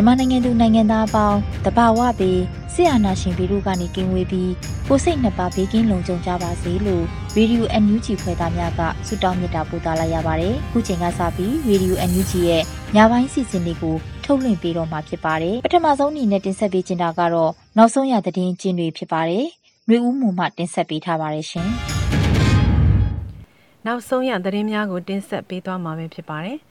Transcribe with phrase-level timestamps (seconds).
[0.00, 2.40] မြန်မာနိုင်ငံသူနိုင်ငံသားအပေါင်းတဘာဝပြီး
[2.72, 4.52] ဆရာနာရှင်ပြည်တို့ကနေကင်းဝေးပြီး
[4.88, 7.04] ကိုစိတ်နှစ်ပါးဘေးကင်းလုံခြုံကြပါစေလို့
[7.36, 12.62] ရေဒီယို NUG ဖွဲ့သားများကဆုတောင်းမေတ္တာပို့သလိုက်ရပါတယ်။ခုချိန်ကစပြီးရေဒီယို NUG ရဲ့
[12.94, 19.44] ညပိုင်းစီစဉ်လေးကိုထုတ်လွှင့်ပေးတော့မှာဖြစ်ပါတယ်။ပထမဆုံးအနေနဲ့တင်ဆက်ပေးချင်တာကတော့နောက်ဆုံးရသတင်းကျင်းတွေဖြစ်ပါတယ်။
[19.88, 21.68] နှွေဦးမှုမှတင်ဆက်ပေးထားပါတယ်ရှင်။
[23.86, 26.58] နောက်ဆုံးရသတင်းများကိုတင်ဆက်ပေးသွားမှာဖြစ်ပါတယ်။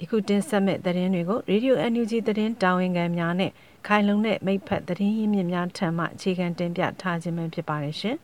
[0.00, 3.50] ယခုတင်ဆက်မဲ့သတင်းတွေကို Radio NUG သတင်းတာဝန်ခံများနဲ့
[3.86, 8.16] ခိုင်လုံတဲ့မိဖက်သတင်းရင်းမြစ်များထံမှအခြေခံတင်ပြထားခြင်းပဲဖြစ်ပါတယ်ရှင်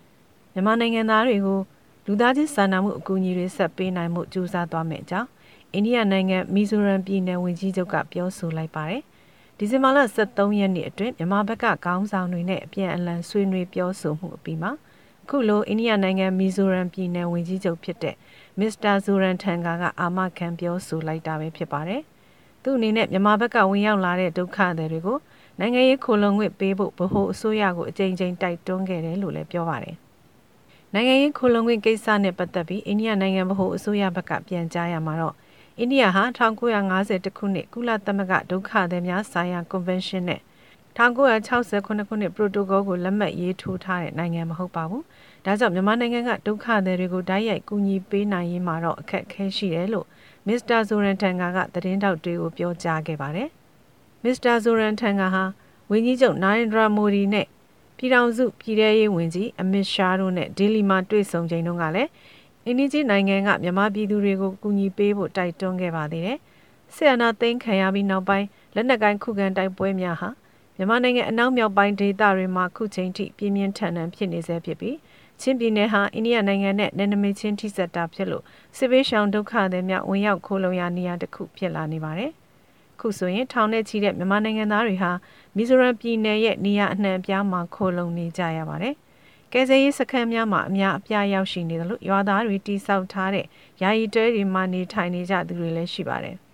[0.52, 1.60] ။မြန်မာနိုင်ငံသားတွေကို
[2.06, 5.28] လူသားချင်းစာနာမှုအကူအညီတွေဆက်ပေးနိုင်မှုကြိုးစားသွားမယ့်အကြောင်း
[5.74, 9.02] အိန္ဒိယနိုင်ငံမီဇိုရမ်ပြည်နယ်ဝန်ကြီးချုပ်ကပြောဆိုလိုက်ပါတယ်။
[9.58, 14.91] ဒီဇင်ဘာလ23ရက်နေ့အတွင်းမြန်မာဘက်ကခေါင်းဆောင်တွေနဲ့အပြန်အလှန်ဆွေးနွေးပြောဆိုမှုအပြီးမှာအ
[15.28, 18.16] ခုလိုအိန္ဒိယနိုင်ငံမီဇိုရမ်ပြည်နယ်ဝန်ကြီးချုပ်ဖြစ်တဲ့
[18.58, 22.02] မစ္စတာဇိုရန်ထန်ကာကအာမခံပြောဆိုလိုက်တာပဲဖြစ်ပါတယ်။
[22.62, 25.18] သူ့အနေနဲ့မြန်မာဘက်ကဝင်ရောက်လာတဲ့ဒုက္ခသည်တွေကို
[25.58, 29.96] နိုင်ငံရေးခိုလုံငွေပေးဖို့ဗဟိုအစိုးရကိုအကြိမ်ကြိမ်တိုက်တွန်းခဲ့တယ်လို့လည်းပြောပါတယ်။
[30.94, 35.34] နိုင်ငံရေးခိုလုံငွေကိစ္စနဲ့ပတ်သက်ပြီးအိန္ဒိယနိုင်ငံဗဟိုအစိုးရဘက်ကပြန်ကြားရမှာတော့
[35.78, 40.40] အိန္ဒိယဟာ1950ခုနှစ်ကုလသမဂ္ဂဒုက္ခသည်များဆိုင်ရာကွန်ဗင်းရှင်းနဲ့
[40.96, 45.02] 1968ခုနှစ်ပရိုတိုကောကိုလက်မှတ်ရေးထိုးထားတဲ့နိုင်ငံမဟုတ်ပါဘူး။
[45.44, 50.06] ဒါကြောင့်မြန်မာနိုင်ငံကဒုက္ခသည်တွေကိုတိုက်ရိုက်ကူညီပေးနိုင်ရေးမှာတော့အခက်အခဲရှိတယ်လို့
[50.46, 53.48] မစ္စတာဇိုရန်တန်ဂါကသတင်းတောက်တွေကိုပြောကြားခဲ့ပါတယ်။
[54.24, 55.44] မစ္စတာဇိုရန်တန်ဂါဟာ
[55.90, 57.46] ဝန်ကြီးချုပ်နိုင်ဒရာမိုဒီနဲ့
[57.96, 62.10] ပြည်ထောင်စုပြည်ထရေးဝန်ကြီးအမစ်ရှားတို့နဲ့ဒေလီမှာတွေ့ဆုံချိန်တုန်းကလည်း
[62.64, 66.38] အင်းကြီးနိုင်ငံကမြန်မာပြည်သူတွေကိုကူညီပေးဖို့တိုက်တွန်းခဲ့ပါသေးတယ်။
[66.94, 70.28] ဆီယနာသိန်းခံရပြီးနောက်ပိုင်းလက်နက်ကိုင်းခုခံတိုက်ပွဲများဟာ
[70.76, 74.96] မြန်မာနိုင်ငံအနောက်မြောက်ပိုင်းဒေသတွေမှာခုချိန်ထိပြင်းပြင်းထန်ထန်ဖြစ်နေဆဲဖြစ်ပြီး
[75.40, 78.44] ချင်းပြည်နယ်ဟာအိန္ဒိယနိုင်ငံနဲ့နယ်နိမိတ်ချင်းထိစပ်တာဖြစ်လို့
[78.76, 82.30] စစ်ဘေးရှောင်ဒုက္ခသည်များဝင်ရောက်ခိုးလုံရနေရာတစ်ခုဖြစ်လာနေပါတယ်။
[83.00, 85.10] ခုဆိုရင်ထောင်နဲ့ချီတဲ့မြန်မာနိုင်ငံသားတွေဟာ
[85.56, 88.94] မီဇိုရမ်ပြည်နယ်ရဲ့နေရာအနှံ့အပြားမှာခိုးလုံနေကြရပါတယ်။
[89.52, 93.46] ကယ်ဆယ်ရေးစခန်းများမှာအများအပြားရောက်ရှိနေတယ်လို့ရွာသားတွေတိစောက်ထားတဲ့
[93.82, 96.36] ယာယီတဲတွေမှာနေထိုင်နေကြသူတွေလည်းရှိပါတယ်။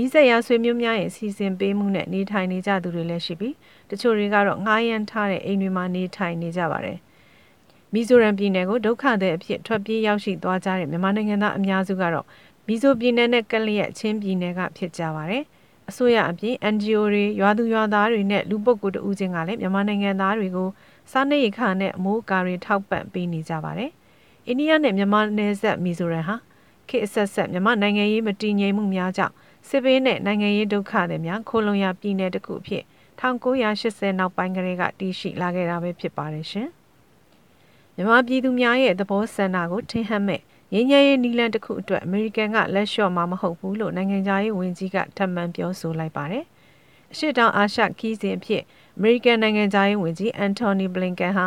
[0.00, 3.54] ဒီဆက်ရဆွေမျိုးများရဲ့စီစဉ်ပေးမှုနဲ့နေထိုင်နေကြသူတွေလည်းရှိပြီး
[3.90, 6.98] တချို့တွေကတော့ငှားရမ်းထားတဲ့အိမ်တွေမှာနေထိုင်နေကြပါတယ်။
[7.92, 12.26] မီဇိုရမ်ပြည်နယ်ကိုဒုက္ခသည်အဖြစ်ထွက်ပြေးရောက်ရှိသွားကြတဲ့မြန်မာနိုင်ငံသားအများစုကတော့
[12.66, 15.42] မီဇိုပြည်နယ်နဲ့ကက်လျက်ချင်းပြည်နယ်ကဖြစ်ကြပါတယ်။
[15.88, 20.68] အစိုးရအပြင် NGO တွေရွာသူရွာသားတွေနဲ့လူပုဂ္ဂိုလ်တဦးချင်းကလည်းမြန်မာနိုင်ငံသားတွေကို
[21.10, 23.90] စားနပ်ရိက္ခာနဲ့အမိုးအကာတွေထောက်ပံ့ပေးနေကြပါတယ်။
[24.46, 26.36] အိန္ဒိယနဲ့မြန်မာနယ်စပ်မီဇိုရမ်ဟာ
[26.88, 29.34] ခေတ်အဆက်ဆက်မြန်မာနိုင်ငံရေးမတည်ငြိမ်မှုများကြောင့်
[29.68, 32.84] စစ်ဘေးနဲ့နိုင်ငံရေးဒုက္ခတွေများခိုလုံရပြည်နယ်တစ်ခုအဖြစ်
[33.20, 36.68] 1980နောက်ပိုင်းကလေးကတည်ရှိလာခဲ့တာပဲဖြစ်ပါတယ်ရှင်။
[37.94, 40.40] မြန်မာပြည်သူများရဲ့သဘောဆန္ဒကိုထင်ဟပ်မဲ့
[40.72, 46.44] ငြိမ်းချမ်းရေးနီလန်တစ်ခုအတွက်အမေရိကန်ကလက်လျှော့မှာမဟုတ်ဘူးလို့နိုင်ငံခြားရေးဝန်ကြီးကထပ်မံပြောဆိုလိုက်ပါတယ်။
[47.12, 48.62] အရှိတောင်အာရှခီးစဉ်အဖြစ်
[48.96, 51.46] အမေရိကန်နိုင်ငံခြားရေးဝန်ကြီးအန်တိုနီဘလင်ကန်ဟာ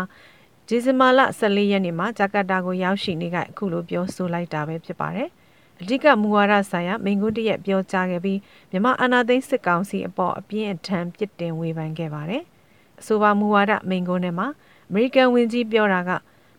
[0.68, 5.30] ဒီဇင်ဘာလ14ရက်နေ့မှာဂျကာတာကိုရောက်ရှိနေကအခုလိုပြောဆိုလိုက်တာပဲဖြစ်ပါတယ်။
[5.82, 8.40] အဓိကမူဝါဒဆိုင်ရာမိန့်ခွန်းတရက်ပြောကြားခဲ့ပြီး
[8.72, 12.44] မြန်မာအာဏာသိမ်းစစ်ကောင်စီအပေါ်အပြင်းအထန်ပြစ်တင်ဝေဖန်ခဲ့ပါတယ်။
[13.00, 14.48] အဆိုပါမူဝါဒမိန့်ခွန်းထဲမှာ
[14.90, 16.12] အမေရိကန်ဝန်ကြီးပြောတာက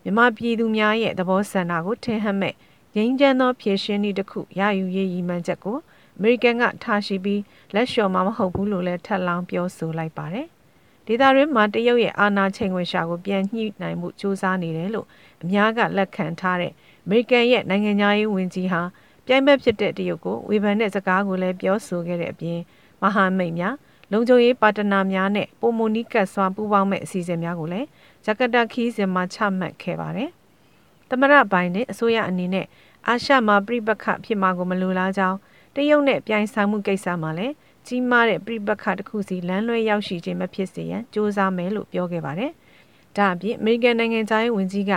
[0.03, 2.53] မြန်မာပြည်သူများရဲ့သဘောဆန္ဒကိုထင်ဟပ်မဲ့
[2.95, 5.77] ငြိမ်းချမ်းသောဖြည့်ရှင်းနည်းတစ်ခုရယူရေးရည်မှန်းချက်ကို
[6.17, 7.41] အမေရိကန်ကထားရှိပြီး
[7.73, 10.47] လက်လျှော်မှာမဟုတ်ဘူးလို့လည်းထပ်လောင်းပြောဆိုလိုက်ပါတယ်။
[11.07, 15.07] ဒေသတွင်းမှာတရုတ်ရဲ့အာဏာချိန်ခွင်ရှာကိုပြန်ညှိနိုင်မှုစ조사နေတယ်လို့
[15.43, 16.71] အများကလက်ခံထားတဲ့
[17.05, 18.81] အမေရိကန်ရဲ့နိုင်ငံရေးဝန်ကြီးဟာ
[19.25, 22.59] ပြိုင်ဘက်ဖြစ်တဲ့တရုတ်ကိုဝေဖန်တဲ့စကားကိုလည်းပြောဆိုခဲ့တဲ့အပြင်
[23.01, 23.75] မဟာမိတ်များ
[24.11, 27.87] လုံခြုံရေးပါတနာများနဲ့ပုံမနီကတ်စွာပူးပေါင်းမဲ့အစီအစဉ်များကိုလည်း
[28.25, 30.29] ဂျကာတာခီးစဉ်မှာချမှတ်ခဲ့ပါတယ်။
[31.09, 32.65] တသမရပိုင်းနဲ့အစိုးရအနေနဲ့
[33.07, 35.37] အာရှမှာပြိပခဖြစ်မှာကိုမလိုလားကြောင်း
[35.75, 37.53] တရုတ်နဲ့ပြိုင်ဆိုင်မှုကိစ္စမှာလည်း
[37.87, 42.51] ကြီးမားတဲ့ပြိပခတစ်ခုစီလမ်းလွဲရောက်ရှိခြင်းမဖြစ်စေရန်စ조사မယ်လို့ပြောခဲ့ပါတယ်။
[43.17, 44.91] ဒါအပြင်အမေရိကန်နိုင်ငံသားရေးဝန်ကြီးက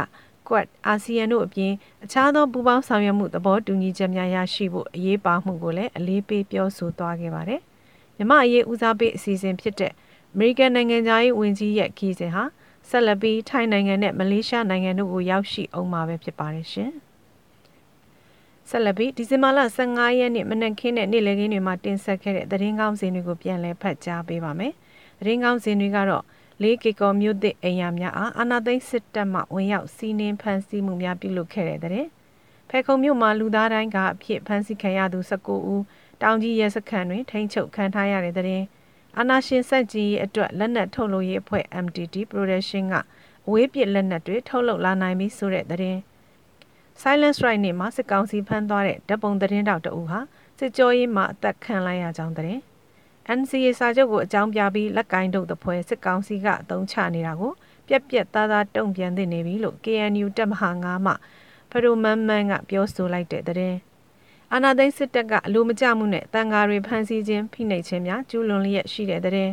[0.48, 1.72] Quad အာဆီယံတို့အပြင်
[2.04, 7.60] အခြားသောပူးပေါင်းဆောင်ရွက်မှုသဘောတူညီချက်များရရှိဖို့အရေးပါမှုကိုလည်းအလေးပေးပြောဆိုသွားခဲ့ပါတယ်။
[8.16, 12.44] မြမအရေးဦးစားပေးအစီအစဉ်ဖြစ်တဲ့အမေရိကန်နိုင်ငံသားရေးဝန်ကြီးရဲ့ခီးစဉ်ဟာ
[12.88, 16.90] ဆက်လက်ပြီးထိုင်းနိုင်ငံနဲ့မလေးရှားနိုင်ငံတို့ကိုရောက်ရှိအောင်မှာပဲဖြစ်ပါတယ်ရှင်။
[18.68, 24.72] ဆက်လက်ပြီးဒီဇင်ဘာလ15ရက်နေ့မနက်ခင်းနဲ့နေ့လယ်ခင်းတွေမှာတင်ဆက်ခဲ့တဲ့သတင်းကောင်းစီတွေကိုပြန်လည်ဖတ်ကြားပေးပါမယ်။
[25.18, 26.24] သတင်းကောင်းစီတွေကတော့
[26.62, 32.06] လေးကီကောမြို့သစ်အိမ်ယာများအားအာနာသိန်းစစ်တပ်မှဝင်ရောက်စီးနင်းဖမ်းဆီးမှုများပြုလုပ်ခဲ့တဲ့တဲ့။
[32.70, 35.82] ဖဲခုံမြို့မှာလူသားတိုင်းကအဖြစ်ဖမ်းဆီးခံရသူ19ဦး
[36.22, 38.62] တောင်ကြီးရဲစခန်းတွင်ထိန်းချုပ်ခံထားရတဲ့တဲ့။
[39.18, 42.94] အာနာရှင်စက်ကြီးအတွက်လက်နက်ထုတ်လုပ်ရေးအဖွဲ့ MTT Production က
[43.46, 45.98] အဝေးပစ်လက်နက်တွေထုတ်လုပ်လာနိုင်ပြီဆိုတဲ့တဲ့။
[47.02, 50.18] Silence Right နေ့မှာစစ်ကောင်စီဖမ်းသွားတဲ့ဓပုံသတင်းတောက်တအူဟာ
[50.58, 52.56] စစ်ကြောရေးမှာအသက်ခံလိုက်ရကြောင်းတဲ့
[53.38, 57.52] NCA စာချုပ်ကိုအကြောင်းပြပြီးလက်ကင်တုတ်တပွဲစစ်ကောင်စီကအသုံးချနေတာကို
[57.88, 61.12] ပြက်ပြက်သားသားတုံ့ပြန်သိနေပြီလို့ KNU တပ်မဟာ9မှ
[61.70, 63.76] ဖရိုမန်မန်ကပြောဆိုလိုက်တဲ့တဲ့
[64.52, 69.50] အာနာသိန်းစစ်တပ်ကအလိုမကျမှုနဲ့တန်ဃာတွေဖမ်းဆီးခြင်းဖိနှိပ်ခြင်းများကျူးလွန်လျက်ရှိတဲ့တဲ့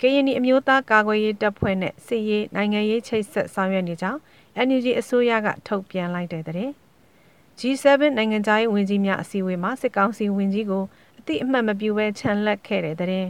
[0.00, 4.18] ကရင်နီအမျိုးသားကာကွယ်ရေးတပ်ဖွဲ့နဲ့စစ်ရေးနိုင်ငံရေးချိတ်ဆက်ဆောင်ရွက်နေကြောင်း
[4.66, 6.70] NUG အစိုးရကထုတ်ပြန်လိုက်တဲ့တဲ့
[7.58, 13.28] G7 နိုင်ငံသားရေးဝန်ကြီးများအစည်းအဝေးမှာစစ်ကောင်စီဝန်ကြီးကိုအ တိအမှတ်မပြုဘဲခြံလက်ခဲ့တဲ့တဲ့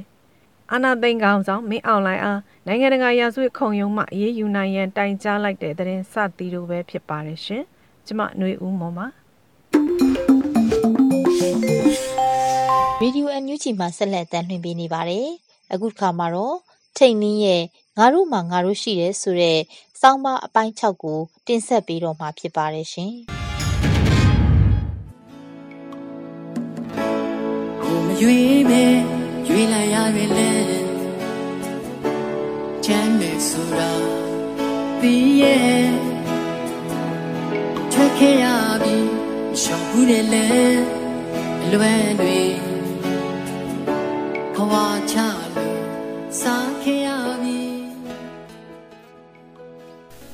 [0.72, 7.64] အာနာသိန်းကောင်ဆောင်မင်းအောင်လိုင်းအားနိုင်ငံတကာရာဇဝတ်ခုံရုံးမှအေးအေးယူနိုင်ရန်တိုင်ကြားလိုက်တဲ့တဲ့စသည်တို့ပဲဖြစ်ပါတယ်ရှင်
[8.06, 9.06] ကျမຫນွေဦးမော်ပါ
[13.00, 15.28] ရေဒီယိုအန်ယူဂျီမှာဆက်လက်တင်ပြနေပါတယ်
[15.72, 16.56] အခုတစ်ခါမှာတော့
[16.96, 17.62] ထိတ်နင်းရဲ့
[17.98, 19.58] ငါတို့မှငါတို့ရှိတယ်ဆိုတဲ့
[20.00, 23.14] စောင်းမအပိုင်း6ကိုတင်ဆက်ပေးတော့မှာဖြစ်ပါတယ်ရှင်။
[28.18, 28.84] ကိုမရွေးပဲ
[29.48, 30.50] ရွေးလိုက်ရပြီလေ
[32.84, 33.90] ချမ်းမေဆိုတာ
[35.00, 35.88] ပြီးရဲ့
[37.92, 38.46] ထွက်ခဲ့ရ
[38.82, 38.96] ပြီ
[39.62, 40.46] ရှောင်ဘူးတယ်လေ
[41.62, 42.40] အလွယ်တွေ
[44.56, 45.16] ခွာချ
[45.54, 45.78] လို့
[46.40, 47.08] စားခဲ့ရ
[47.42, 47.60] ပြီ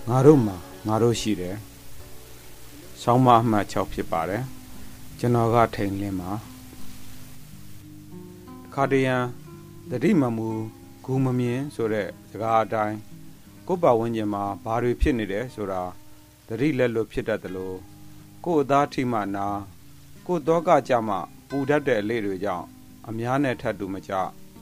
[0.08, 0.56] ငါတို့မှာ
[0.86, 1.56] ငါတို့ရှိတယ်။
[3.02, 4.42] ဆောင်းမအမှတ်6ဖြစ်ပါတယ်။
[5.18, 6.32] ကျွန်တော်ကထိန်လင်းမှာ
[8.74, 9.22] ခါတရန်
[9.90, 10.48] တတိမမူ
[11.04, 12.98] ဂူမမြင်ဆိုတဲ့စကားအတိုင်း
[13.68, 15.82] ကိုယ့်ပတ်ဝန်းကျင်မှာဘာတွေဖြစ်နေတယ်ဆိုတာ
[16.48, 17.78] တတိလက်လွတ်ဖြစ်တတ်တယ်လို့
[18.44, 19.46] ကိုယ့်အသားထိမှနာ
[20.26, 21.16] ကိုယ့်တော့ကကြမှ
[21.48, 22.66] ပူတတ်တဲ့အလေးတွေကြောင့်
[23.08, 24.12] အများနဲ့ထပ်တူမကြ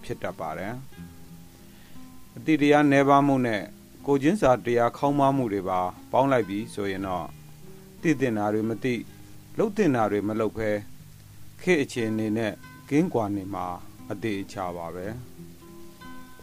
[0.02, 0.74] ဖြစ်တတ်ပါတယ်။
[2.36, 3.62] အတိတရားနှဲပါမှုနဲ့
[4.06, 5.80] ကိုချင်းစာတရားခေါင်းမမှုတွေပါ
[6.12, 7.26] ပေါင်းလိုက်ပြီးဆိုရင်တော့
[8.02, 8.94] တည်တင်တာတွေမသိ
[9.56, 10.70] လှုပ်တင်တာတွေမလှုပ်ဖဲ
[11.60, 12.52] ခေအခြေအနေနဲ့
[12.88, 13.66] ကင်းကွာနေမှာ
[14.12, 15.06] အသေးအချာပါပဲ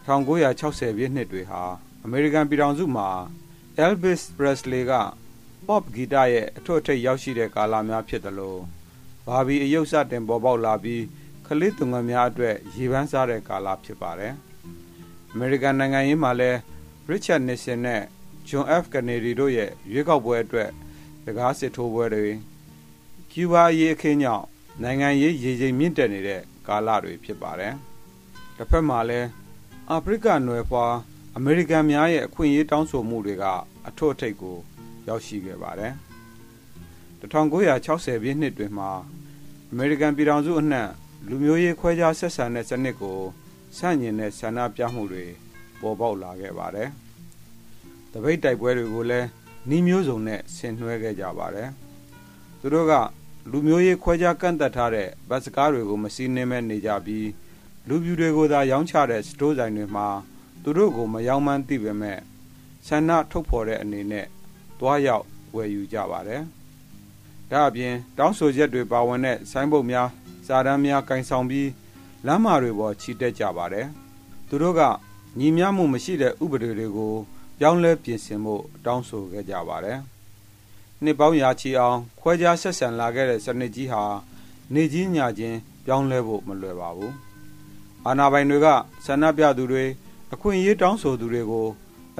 [0.06, 1.62] 1960ပြည့်နှစ်တွေဟာ
[2.04, 3.08] အမေရိကန်ပြည်ထောင်စုမှာ
[3.84, 4.92] Elvis Presley က
[5.66, 8.60] pop ဂီတရဲ့အထွတ်အထိပ်ရောက်ရှိတဲ့ကာလများဖြစ်တယ်လို့
[9.26, 11.04] ဘာဘီအယုတ်စတင်ပေါ်ပေါက်လာပြီး
[11.46, 14.34] ခလစ်သူငယ်များအတွက်ရေပန်းစားတဲ့ကာလဖြစ်ပါတယ်
[15.32, 16.58] အမေရိကန်နိုင်ငံရေးမှာလည်း
[17.10, 18.02] Richard Nixon နဲ့
[18.48, 20.70] John F Kennedy တို့ရဲ့ရွေးကောက်ပွဲအတွက်
[21.24, 22.26] တကားစစ်ထိုးပွဲတွေ
[23.30, 24.46] ကျူးဘာရေးအခင်းကြောင့်
[24.82, 27.74] နိုင်ငံရေးရေချိန်မြင့်တက်နေတဲ့ ကာလတွေဖြစ်ပါတယ်။
[28.56, 29.28] တစ်ဖက်မှာလည်း
[29.90, 30.84] အာဖရိကနွယ်ဖွာ
[31.36, 33.44] အမေရိကန်များရဲ့အခွင့်အရေးတောင်းဆိုမှုတွေက
[33.88, 34.56] အထွတ်အထိပ်ကို
[35.08, 35.92] ရောက်ရှိခဲ့ပါတယ်။
[37.20, 38.90] 1960ပြည့်နှစ်တွင်မှာ
[39.70, 40.88] အမေရိကန်ပြည်ထောင်စုအနှံ့
[41.28, 43.18] လူမျိုးရေးခွဲခြားဆက်ဆံတဲ့စနစ်ကို
[43.76, 45.24] ဆန့်ကျင်တဲ့ဆန္ဒပြမှုတွေ
[45.80, 46.88] ပေါ်ပေါက်လာခဲ့ပါတယ်။
[48.12, 49.26] တပိတ်တိုက်ပွဲတွေကိုလည်း
[49.68, 51.68] နှီးမျိုးစုံနဲ့ဆင်နွှဲခဲ့ကြပါတယ်။
[52.60, 52.92] သူတို့က
[53.48, 57.28] လူမျိုးရေးခွဲခြားကန့်သက်ထားတဲ့ဗတ်စကားတွေကိုမစီးနှင်းမဲ့နေကြပြီး
[57.88, 60.06] လူပြူတွေကိုသာရောင်းချတဲ့စတိုးဆိုင်တွေမှာ
[60.62, 62.18] သူတို့ကိုမယောင်းမှန်းသိပေမဲ့
[62.86, 64.26] ဆန္ဒထုတ်ဖော်တဲ့အနေနဲ့
[64.80, 66.42] တွားရောက်ဝယ်ယူကြပါတယ်။
[67.50, 70.08] ဒါအပြင်တောင်းဆိုချက်တွေပါဝင်တဲ့ဆိုင်းဘုတ်များ
[70.46, 71.68] စာတမ်းများကင်ဆောင်ပြီး
[72.26, 73.86] လမ်းမတွေပေါ်ချီတက်ကြပါတယ်။
[74.48, 74.80] သူတို့က
[75.38, 77.14] ညီမျှမှုမရှိတဲ့ဥပဒေတွေကို
[77.58, 79.98] ပြောင်းလဲပြင်ဆင်ဖို့တောင်းဆိုခဲ့ကြပါတယ်။
[81.04, 84.02] နှစ်ပေါင်းရာချီအောင် ခွဲခြားဆက်ဆံလာခဲ့တဲ့စနစ်ကြီးဟာ
[84.74, 87.12] နေကြီးညာချင်းပြောင်းလဲဖို့မလွယ်ပါဘူး။
[88.06, 88.66] အာဏာပိုင်တွေက
[89.04, 89.84] ဆန္ဒပြသူတွေ
[90.32, 91.68] အခွင့်အရေးတောင်းဆိုသူတွေကို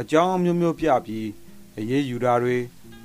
[0.01, 1.29] အကြောင်းမျိုးမျိုးပြပြီး
[1.79, 2.57] အရေးယူတာတွေ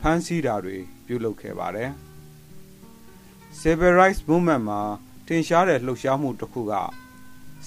[0.02, 1.92] ဖမ်းဆီးတာတွေပြုလုပ်ခဲ့ပါတယ်။
[3.60, 4.82] Civil Rights Movement မှာ
[5.28, 6.74] ထင်ရှားတဲ့လှုပ်ရှားမှုတစ်ခုက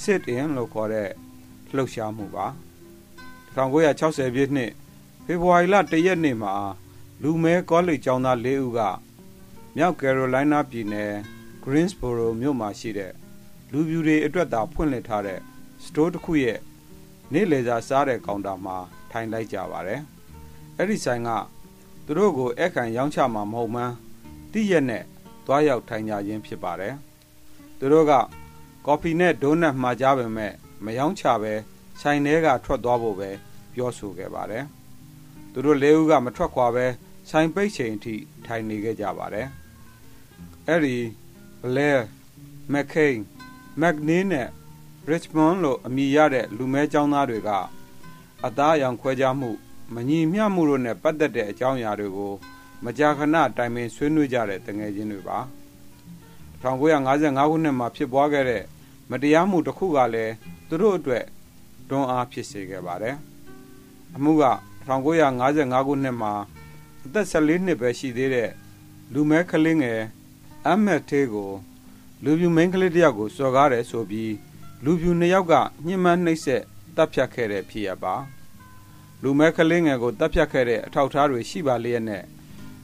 [0.02, 1.10] sit in လို့ခေါ်တဲ့
[1.74, 2.46] လှုပ်ရှားမှုပါ
[3.56, 4.72] 1960ပြည့်နှစ်
[5.24, 6.54] ဖေဖော်ဝါရီလ1ရက်နေ့မှာ
[7.22, 8.80] လူမဲကောလိပ်ကျောင်းသား၄ဦးက
[9.76, 11.12] မြောက်ကယ်ရိုလိုင်းနာပြည်နယ်
[11.64, 13.12] Greensboro မြို့မှာရှိတဲ့
[13.72, 15.40] လူပြူတွေအတွက်သာဖွင့်လှစ်ထားတဲ့
[15.84, 16.58] စတိုးတစ်ခုရဲ့
[17.32, 18.76] နေ့လည်စာစားတဲ့ကောင်တာမှာ
[19.10, 20.00] ထိုင်လိုက်ကြပါတယ်။
[20.76, 21.30] အဲ့ဒီဆိုင်က
[22.04, 23.94] သူတို့ကိုအခန့်ရောင်းချမှာမဟုတ်မှန်း
[24.52, 25.04] တိရက်နဲ့
[25.46, 26.94] သွားရောက်ထိုင်ကြခြင်းဖြစ်ပါတယ်။
[27.78, 28.12] သူတို့က
[28.86, 30.52] ကော်ဖီနဲ့ဒိုးနတ်မှာကြပါမဲ့
[30.84, 31.52] မယောင်းချပဲ
[32.00, 33.30] ဆိုင်ထဲကထွက်သွားဖို့ပဲ
[33.74, 34.64] ပြောဆိုခဲ့ပါတယ်။
[35.52, 36.86] သူတို့လေးဦးကမထွက်ခွာပဲ
[37.30, 38.14] ဆိုင်ပိတ်ချိန်အထိ
[38.46, 39.48] ထိုင်နေခဲ့ကြပါတယ်။
[40.68, 40.96] အဲ့ဒီ
[41.62, 42.00] Blair,
[42.72, 43.18] McCain,
[43.80, 44.48] McNeil နဲ့
[45.10, 47.50] Richmond လို့အမည်ရတဲ့လူမဲចောင်းသားတွေက
[48.46, 49.50] အသားအရောင်ခွဲခြားမှု
[49.94, 52.32] မညီမျှမှုတို့နဲ့ပတ်သက်တဲ့အကြောင်းအရာတွေကို
[52.84, 55.38] မကြာခဏတိုင်ပင်ဆွေးနွေးကြတဲ့တငယ်ချင်းတွေပါ
[56.62, 58.64] 1955ခုနှစ်မှာဖြစ်ပွားခဲ့တဲ့
[59.10, 60.32] မတရားမှုတစ်ခုကလည်း
[60.68, 61.24] သူတို့အတွက်
[61.88, 63.16] တွန်းအားဖြစ်စေခဲ့ပါတယ်
[64.16, 64.44] အမှုက
[64.88, 66.32] 1955ခုနှစ်မှာ
[67.10, 68.50] အသက်14နှစ်ပဲရှိသေးတဲ့
[69.12, 70.00] လူမဲကလေးငယ်
[70.68, 71.52] အမက်သေးကို
[72.24, 74.34] လူပြူမိန်းကလေးတယောက်ကိုစော်ကားတယ်ဆိုပြီး
[74.84, 75.54] လူပြူနှစ်ယောက်က
[75.86, 76.62] ညှဉ်းပန်းနှိပ်စက်
[76.96, 78.14] တပ်ဖြတ်ခဲ့တဲ့ဖြစ်ရပါ
[79.22, 82.24] လူမဲကလေးငယ်ကိုတပ်ဖြတ်ခဲ့တဲ့အထောက်အထားတွေရှိပါလျက်နဲ့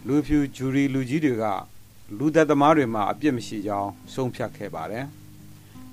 [0.07, 1.45] လူဖြူဂျူရီလူကြီးတွေက
[2.19, 5.07] လူသက်သမားတွေမှာအပြစ်မရှိကြောင်းဆုံးဖြတ်ခဲ့ပါတယ်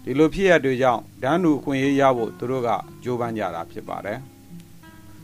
[0.04, 2.70] ဒီလိုဖြစ်ရတွေကြောင့်ဒန်းလူအခွင့်အရေးရဖို့သူတို့က
[3.04, 4.20] ကြိုးပမ်းကြတာဖြစ်ပါတယ်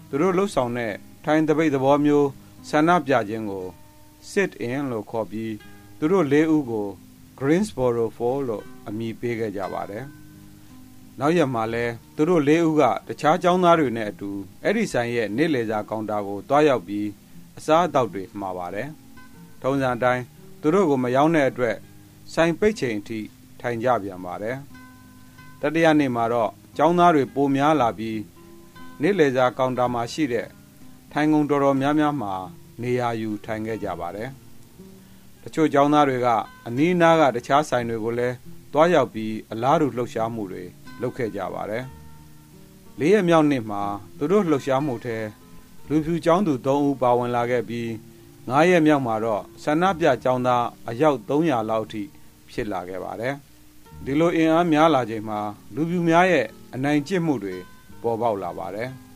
[0.09, 0.93] သူတို့လှုပ်ဆောင်တဲ့
[1.25, 2.27] ထိုင်တပိတ်သဘောမျိုး
[2.69, 3.65] ဆန္ဒပြခြင်းကို
[4.31, 5.53] sit in လို့ခေါ်ပြီး
[5.99, 6.87] သူတို့လေးဦးကို
[7.39, 10.05] Greensboro 4လို့အမည်ပေးခဲ့ကြပါတယ်။
[11.19, 14.29] နောက်ရက်မှာလဲသူတို့လေးဦးကတခြားចောင်းသားတွေနဲ့အတူ
[14.63, 17.07] အဲ့ဒီဆိုင်ရဲ့နေ့လည်စာကောင်တာကိုတွားရောက်ပြီး
[17.57, 18.87] အစားအသောက်တွေမှာပါတယ်။
[19.61, 20.23] ထုံးစံတိုင်း
[20.61, 21.75] သူတို့ကိုမရောက်တဲ့အတွက်
[22.33, 23.19] ဆိုင်ပိတ်ချိန်အထိ
[23.61, 24.57] ထိုင်ကြပြန်ပါတယ်။
[25.61, 28.19] တတိယနေ့မှာတော့ចောင်းသားတွေပိုများလာပြီး
[29.01, 30.47] နေ့လည်စာကောင်တာမှာရှိတဲ့
[31.19, 32.33] ထိုင်ကုန်တော်တော်များများမှာ
[32.81, 34.29] နေရာယူထိုင်ခဲ့ကြပါတယ်။
[35.41, 36.27] တချို့ကျောင်းသားတွေက
[36.67, 38.35] အနီးနားကတခြားဆိုင်တွေကိုလည်း
[38.73, 40.63] တွားရောက်ပြီးအလားတူလှုပ်ရှားမှုတွေ
[41.01, 41.83] လုပ်ခဲ့ကြပါတယ်။
[42.99, 43.81] လေးရက်မြောက်နေ့မှာ
[44.17, 45.17] သူတို့လှုပ်ရှားမှုထဲ
[45.89, 47.87] လူဖြူကျောင်းသူ၃ဦးပါဝင်လာခဲ့ပြီး
[48.49, 52.03] ၅ရက်မြောက်မှာတော့ဆန္ဒပြကျောင်းသားအယောက်300လောက်အထိ
[52.51, 53.33] ဖြစ်လာခဲ့ပါတယ်။
[54.05, 55.39] ဒီလိုအင်အားများလာချိန်မှာ
[55.73, 57.55] လူဖြူများရဲ့အနိုင်ကျင့်မှုတွေ
[58.01, 58.91] ပေါ်ပေါက်လာပါတယ်။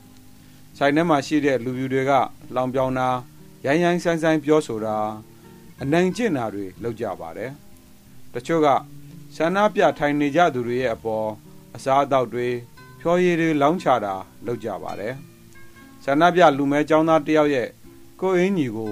[0.77, 2.11] ဆိုင်ထဲမှာရှိတဲ့လူဖြူတွေက
[2.55, 3.09] လောင်ပြောင်တာ
[3.65, 4.97] ရိုင်းရိုင်းဆိုင်ဆိုင်ပြောဆိုတာ
[5.81, 7.51] အနိုင်ကျင့်တာတွေလုပ်ကြပါတယ်။
[8.33, 8.67] တချို့က
[9.35, 11.27] ဆန္ဒပြထိုင်နေကြသူတွေရဲ့အပေါ်
[11.75, 12.47] အစားအသောက်တွေ
[12.99, 14.13] ဖြောရည်တွေလောင်းချတာ
[14.45, 15.13] လုပ်ကြပါတယ်။
[16.03, 17.67] ဆန္ဒပြလူမဲចောင်းသားတယောက်ရဲ့
[18.21, 18.91] ကိုအင်းညီကို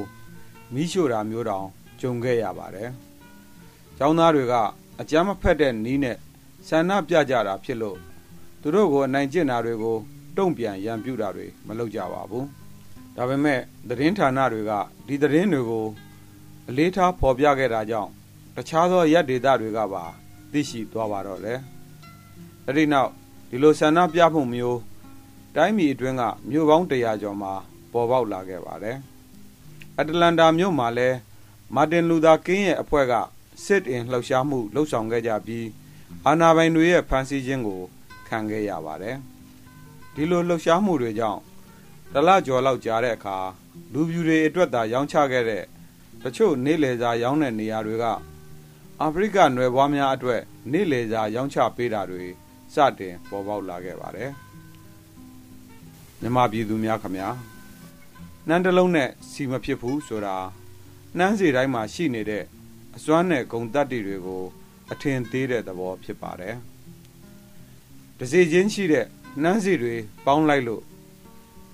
[0.73, 1.67] မိရှို့တာမျိုးတောင်
[2.01, 2.89] ကြုံခဲ့ရပါတယ်။
[3.99, 4.53] ចောင်းသားတွေက
[4.99, 6.17] အကြမ်းမဖက်တဲ့နီးနဲ့
[6.67, 7.97] ဆန္ဒပြကြတာဖြစ်လို့
[8.61, 9.97] သူတို့ကိုအနိုင်ကျင့်တာတွေကို
[10.37, 12.45] တုံ့ပြန်ရန်ပြုတာတွေမလုပ်ကြပါဘူး။
[13.15, 13.59] ဒါပေမဲ့
[13.89, 14.71] သတင်းဌာနတွေက
[15.07, 15.85] ဒီသတင်းတွေကို
[16.69, 18.11] အလေးထားဖော်ပြခဲ့တာကြောင့်
[18.55, 20.03] တခြားသောရက်ဒေသတွေကပါ
[20.51, 21.59] သိရှိသွားပါတော့တယ်။
[22.67, 23.11] အဲဒီနောက်
[23.49, 24.79] ဒီလိုဆန္ဒပြမှုမျိုး
[25.55, 27.53] တိုင်းပြည်အတွင်းကမြို့ပေါင်း100ကျော်မှာ
[27.91, 28.97] ပေါ်ပေါက်လာခဲ့ပါတယ်။
[29.99, 31.17] အတလန်တာမြို့မှာလည်း
[31.75, 33.13] မာတင်လူသာကင်းရဲ့အဖွဲ့က
[33.65, 35.67] စစ်အင်လှုပ်ရှားမှုလှုပ်ဆောင်ခဲ့ကြပြီး
[36.25, 37.81] အာဏာပိုင်တွေရဲ့ဖမ်းဆီးခြင်းကို
[38.27, 39.15] ခံခဲ့ရပါတယ်။
[40.21, 41.41] ဒီလိုလှုပ်ရှားမှုတွေကြောင့်
[42.13, 43.37] တလကျော်လောက်ကြာတဲ့အခါ
[43.93, 45.63] လူပြူတွေအတွက်သာရောင်းချခဲ့တဲ့
[46.23, 48.05] တချို့နေလေစာရောင်းတဲ့နေရာတွေက
[49.01, 52.23] အာဖရိကနွယ်ဘွားများအတွက်နေလေစာရောင်းချပေးတာတွေ
[52.73, 54.31] စတင်ပေါ်ပေါက်လာခဲ့ပါတယ်
[56.21, 57.29] မြန်မာပြည်သူများခမညာ
[58.47, 60.37] နှမ်းတလုံးနဲ့စီမဖြစ်ဘူးဆိုတာ
[61.17, 62.43] နှမ်းစီတိုင်းမှာရှိနေတဲ့
[62.95, 64.43] အစွမ်းနဲ့ဂုံတက်တီတွေကို
[64.91, 66.55] အထင်သေးတဲ့သဘောဖြစ်ပါတယ်
[68.17, 69.07] တစီချင်းရှိတဲ့
[69.43, 69.95] နှမ်းစီတွေ
[70.25, 70.83] ပေါင်းလိုက်လို့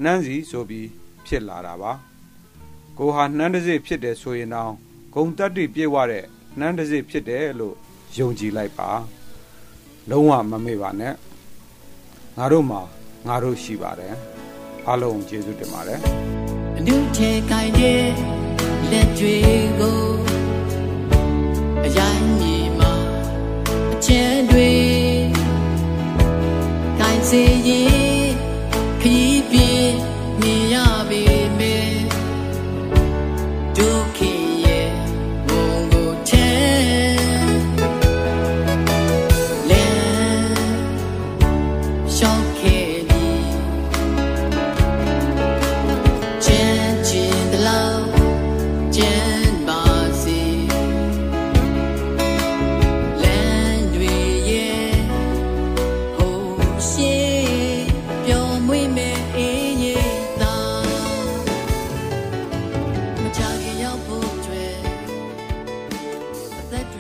[0.03, 0.87] နှမ်းစီဆိုပြီး
[1.25, 1.91] ဖြစ်လာတာပါ
[2.97, 4.73] ကိုဟာနှမ်းတစိဖြစ်တယ်ဆိုရင်တော့
[5.13, 6.25] ဂုံတက်တိပြည့်ဝတဲ့
[6.59, 7.75] နှမ်းတစိဖြစ်တယ်လို့
[8.17, 8.89] ယုံကြည်လိုက်ပါ
[10.09, 11.13] လုံးဝမမေ့ပါနဲ့
[12.37, 12.81] ငါတို့မှာ
[13.27, 14.15] ငါတို့ရှိပါတယ်
[14.87, 15.99] အားလုံးကျေးဇူးတင်ပါတယ်
[16.77, 18.03] အနုထဲကိုင်းတဲ့
[18.91, 19.35] လက်တွေ
[19.79, 19.99] ကို
[21.85, 22.93] အရိုင်းမြေမှာ
[23.93, 24.84] အချမ်းတွေ
[27.25, 27.94] ကိုင်း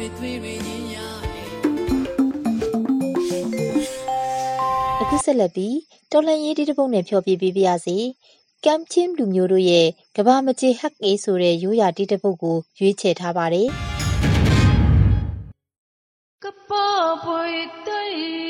[0.05, 0.97] တွေသွေးတွေညင်ရ
[1.33, 1.49] တယ်
[5.01, 5.77] အခုဆက်လက်ပြီး
[6.11, 7.97] တော်လန်ရေးဒီတစ်ပုတ်နဲ့ဖျော်ပြပေးပါရစေ
[8.65, 13.67] ကမ်ချင်းလူမျိုးတို့ရဲ့ကဘာမချေဟက်အေးဆိုတဲ့ရိုးရာဒီတစ်ပုတ်ကိုရွေးချယ်ထားပါတယ်
[16.43, 16.71] ကပ
[17.23, 17.49] ပွေ
[17.87, 18.44] တိုင်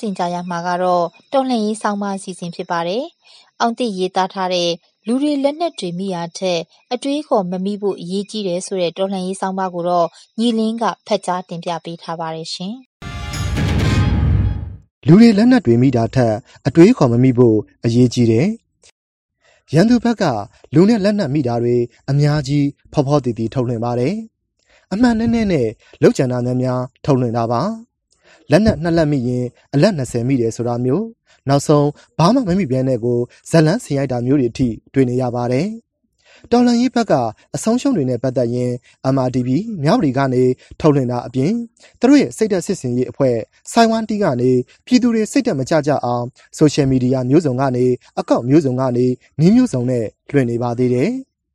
[0.00, 3.04] ဆင်ကြရမှာကတော့တော်လှန်ရေးဆောင်းပါးအစီအစဉ်ဖြစ်ပါတယ်။
[3.60, 4.70] အောင်သိရေးသားထားတဲ့
[5.06, 6.60] လူတွေလက်နက်တွေမိရာထက်
[6.92, 10.08] အတွေးခေါ်မမိဖို့အရေးကြီးတယ်ဆိုတဲ့တော်လှန်ရေးဆောင်းပါးကိုတော့
[10.38, 12.74] ညီလင်းကဖတ်ကြားတင်ပြပေးထားပါတယ်ရှင်။
[15.06, 16.34] လူတွေလက်နက်တွေမိတာထက်
[16.66, 18.46] အတွေးခေါ်မမိဖို့အရေးကြီးတယ်။
[19.74, 20.24] ရန်သူဘက်က
[20.74, 21.76] လူနဲ့လက်နက်မိတာတွေ
[22.10, 24.14] အများကြီးဖော်ဖော်တီတီထုတ်လွှင့်ပါတယ်။
[24.92, 25.68] အမှန်နဲ့နဲ့နဲ့
[26.02, 27.62] လောက်ကျန်တာများများထုတ်လွှင့်တာပါ။
[28.50, 31.06] လက်နက်နှစ်လက်မိရင်အလက်20မိတယ်ဆိုတာမျိုး
[31.48, 31.88] နောက်ဆုံး
[32.18, 33.18] ဘာမှမမိပြန်တဲ့ကို
[33.50, 35.68] ဇက်လန်းဆင်ရိုက်တာမျိုးတွေအထိတွေ့နေရပါတယ်။
[36.50, 37.12] တော်လန်ရေးဘက်က
[37.54, 38.70] အဆုံးရှုံးတွေနဲ့ပတ်သက်ရင်
[39.14, 39.48] MRTV
[39.82, 40.42] မြောက်ရီကနေ
[40.80, 41.52] ထုတ်လွှင့်တာအပြင်
[42.00, 43.36] သူတို့ရဲ့စိတ်သက်စစ်စင်ရေးအဖွဲ့
[43.72, 44.50] ဆိုင်ဝမ်တီကနေ
[44.86, 46.24] ပြည်သူတွေစိတ်သက်မကြကြအောင်
[46.56, 47.86] ဆိုရှယ်မီဒီယာမျိုးစုံကနေ
[48.18, 49.06] အကောင့်မျိုးစုံကနေ
[49.40, 51.10] နည်းမျိုးစုံနဲ့လွှင့်နေပါသေးတယ်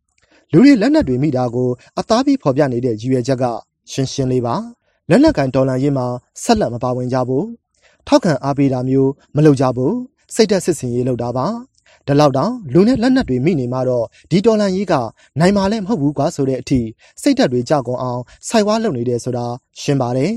[0.52, 3.44] ။လူတွေလက်နက်တွေမိတာကိုအသားပြီးဖော်ပြနေတဲ့ရည်ရွယ်ချက်က
[3.92, 4.56] ရှင်းရှင်းလေးပါ။
[5.10, 6.08] လက်နက်ကန်တော်လန်ရေးမှာ
[6.44, 7.44] ဆက်လက်မပါဝင်ကြဘူး။
[8.08, 9.94] ထောက်ခံအားပေးတာမျိုးမလုပ်ကြဘူး။
[10.36, 11.48] စိတ်သက်စစ်စင်ရေးလုပ်တာပါ။
[12.08, 14.94] ဒါလောက်တောင်လူနဲ့လက်နက်တွေမိနေမှတော့ဒီတော်လန်ကြီးက
[15.40, 16.80] နိုင်မာလည်းမဟုတ်ဘူးကွာဆိုတဲ့အထိ
[17.22, 19.46] စိတ်ဓာတ်တွေကြောက်ကုန်အောင်စိုက်ဝါးလုပ်နေတယ်ဆိုတာ
[19.82, 20.32] ရှင်းပါတယ်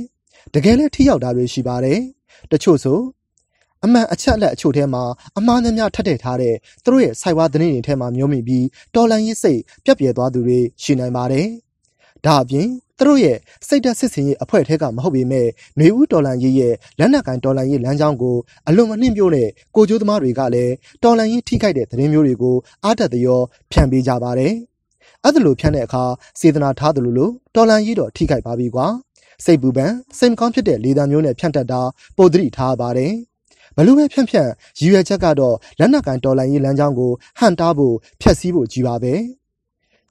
[0.54, 1.98] တကယ်လည်းထိရောက်တာတွေရှိပါတယ်
[2.52, 2.98] တချို့ဆို
[3.84, 5.02] အမှန်အချက်အလက်အချို့ထဲမှာ
[5.38, 6.54] အမှားများများထပ်ထည့်ထားတဲ့
[6.84, 11.46] သူတို့ရဲ့စိုက်ဝါးသတင်းတွေထဲမှာမျိုးမိပြီးတော်လန်ရေးစိတ်ပြက်ပြဲသွားသူတွေရှိနိုင်ပါတယ်
[12.26, 18.36] ဒါအပြင်သူတို့ရဲ့စိတ်ဓာတ်စစ်စင်ရေးအဖွဲ့ထဲကမဟုတ်ပေမဲ့ຫນွေဦးတော်လန်ရေးရဲ့လက်နက်ကန်တော်လန်ရေးလမ်းကြောင်းကို
[18.68, 23.40] အလွန်မနှင့်ပြိုးတဲ့ကိုကျိုးသမားတွေကလည်းတော်လန်ရေးထိခိုက်တဲ့သတင်းမျိုးတွေကိုအားတက်သရော
[23.72, 24.52] ဖြန့်ပေးကြပါတယ်။
[25.24, 26.04] အဲ့ဒါလိုဖြန့်တဲ့အခါ
[26.40, 28.86] စေတနာထားတယ်လို့လို့တော်လန်ရေးတော့ထိခိုက်ပါပြီကွာ။
[29.44, 31.80] စိတ်ပူပန်စိတ်မကောင်းဖြစ်တဲ့လေသံမျိုးနဲ့ဖြန့်တတ်တာ
[32.16, 33.12] ပိုသတိထားပါတယ်။
[33.76, 34.50] ဘလို့ပဲဖြန့်ဖြန့်
[34.80, 39.14] ရည်ရွယ်ချက်ကတော့လက်နက်ကန်တော်လန်ရေးလမ်းကြောင်းကိုဟန်တားဖို့ဖျက်ဆီးဖို့ကြီးပါပဲ။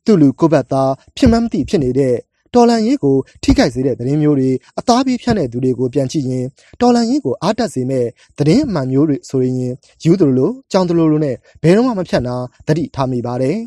[0.07, 2.15] သူ့လူကိုဘတ်သားဖြစ်မှန်းမသိဖြစ်နေတဲ့
[2.53, 6.45] တော်လန်ရေးကိုထိခိုက်စေတဲ့သတင်းမျိုးတွေအသားပြေးဖြန့်တဲ့သူတွေကိုပြန်ကြည့်ရင်
[6.81, 8.05] တော်လန်ရေးကိုအားတက်စေမဲ့
[8.37, 9.55] သတင်းအမှန်မျိုးတွေဆိုရင်
[10.03, 12.35] ယူသူလိုကြောင်သူလိုလိုနဲ့ဘယ်တော့မှမဖြတ်နာ
[12.67, 13.57] တတိထားမိပါတယ်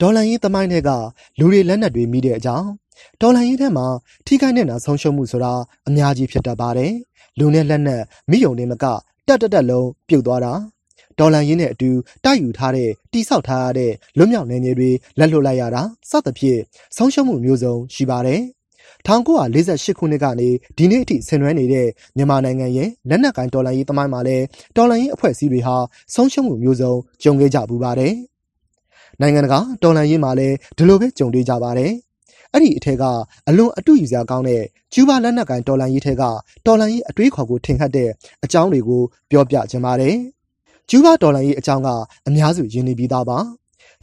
[0.00, 0.90] ဒေါ်လန်ရေးသမိုင်းတွေက
[1.38, 2.68] လူတွေလက်နက်တွေမိတဲ့အကြောင်း
[3.20, 3.86] ဒေါ်လန်ရေးထဲမှာ
[4.26, 5.52] ထိခိုက်နေတာဆုံးရှုံးမှုဆိုတာ
[5.88, 6.92] အများကြီးဖြစ်တတ်ပါတယ်
[7.38, 8.84] လူနဲ့လက်နက်မိယုံနေမက
[9.26, 10.52] တက်တက်တက်လုံးပြုတ်သွားတာ
[11.18, 11.90] ဒေါ်လာရင်းနဲ့အတူ
[12.24, 16.60] တိုက်ယူထားတဲ့တိဆောက်ထားရတဲ့လွတ်မြောက်နယ်မြေတွေလက်လွတ်လိုက်ရတာစသဖြင့်
[16.96, 18.42] ဆုံးရှုံးမှုမျိုးစုံရှိပါတယ်
[19.06, 24.44] 1948ခုနှစ်ကနေဒီနေ့အထိဆင်နွှဲနေတဲ့မြန်မာနိုင်ငံရဲ့လက်နက်ကိုင်တော်လှန်ရေးသမိုင်းမှာလည်း
[24.76, 25.76] တော်လှန်ရေးအဖွဲ့အစည်းတွေဟာ
[26.14, 28.14] ဆုံးရှုံးမှုမျိုးစုံကြုံခဲ့ကြပူပါတယ်။
[29.20, 31.92] နိုင်ငံတကာတော်လှန်ရေးမှာလည်းဒီလိုပဲကြုံတွေ့ကြပါတယ်။
[32.52, 33.04] အဲ့ဒီအထက်က
[33.48, 36.24] အလွန်အတူယူစရာကောင်းတဲ့ကျူးဘာလက်နက်ကိုင်တော်လှန်ရေးထက်က
[36.66, 38.10] တော်လှန်ရေးအတွေးခေါ်ကိုထင်ဟပ်တဲ့
[38.44, 40.16] အကြောင်းတွေကိုပြောပြခြင်းပါတယ်။
[40.90, 41.88] ကျူးဘာဒေါ်လာရေးအကြောင်းက
[42.28, 43.38] အများစုယဉ်နေပြီးသားပါ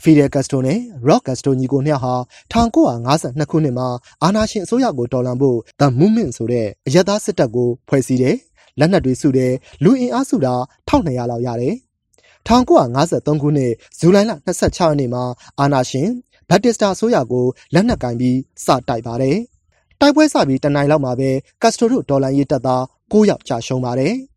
[0.02, 2.14] ဖီဒယ်ကက်စတိုနဲ့ရော့ကက်စတိုညီကိုနှစ်ဟာ
[2.52, 3.88] 1952ခုနှစ်မှာ
[4.24, 8.36] အာနာရှင်အစိုးရကိုတော်လှန်ဖို့ The Movement ဆိုတဲ့အရက်သားစစ်တပ်ကိုဖွဲ့စည်းတယ်။
[8.80, 10.54] လက်နက်တွေစုတယ်လူအင်အားစုတာ
[10.90, 11.76] 1200လောက်ရတယ်။
[12.48, 15.24] 1953ခုနှစ်ဇူလိုင်လ26ရက်နေ့မှာ
[15.60, 16.10] အာနာရှင်
[16.50, 19.38] ဘတ်တစ်စတာအစိုးရကိုလက်နက်ကင်ပြီးစတိုက်ပါတယ်။
[20.00, 21.30] တိုက်ပွဲစပြီးတနိုင်လောက်မှာပဲ
[21.62, 24.16] ကက်စတိုတို့ဒေါ်လာရေးတပ်သား9ယောက်ကြာရှုံးပါတယ်။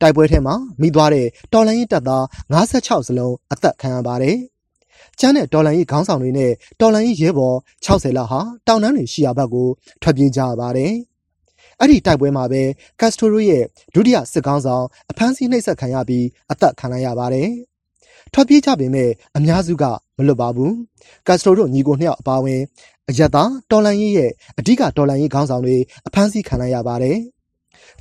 [0.00, 4.36] တိုက်ပွဲထဲမှာမိသွားတဲ့တော်လန်ရေးတပ်သား56စလုံးအသက်ခံရပါတယ်။
[5.20, 9.68] ကျန်းတဲ့တော်လန်ရေးခေါင်းဆောင်တွေနဲ့တော်လန်ရေးရဲဘော်60လောက်ဟာတောင်တန်းတွေရှိရာဘက်ကို
[10.02, 10.92] ထွက်ပြေးကြရပါတယ်။
[11.80, 12.62] အဲ့ဒီတိုက်ပွဲမှာပဲ
[13.00, 17.48] ကက်စတိုရိုရဲ့ဒုတိယစစ်ကောင်းဆောင်အဖမ်းဆီးနှိပ်စက်ခံရပြီးအသက်ခံလိုက်ရပါတယ်။
[18.32, 19.84] ထွက်ပြေးကြပေမဲ့အများစုက
[20.16, 20.72] မလွတ်ပါဘူး။
[21.26, 22.60] ကက်စတိုရိုညီကိုနှစ်ယောက်အပါအဝင်
[23.08, 27.16] အယက်သားတော်လန်ရေးရဲ့အဓိကတော်လန်ရေးခေါင်းဆောင်တွေအဖမ်းဆီးခံလိုက်ရပါတယ်။